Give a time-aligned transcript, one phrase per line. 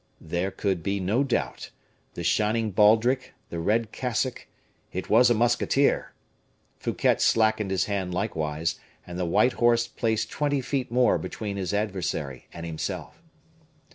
[0.19, 1.69] There could be no doubt
[2.15, 4.47] the shining baldrick, the red cassock
[4.91, 6.13] it was a musketeer.
[6.79, 11.71] Fouquet slackened his hand likewise, and the white horse placed twenty feet more between his
[11.71, 13.21] adversary and himself.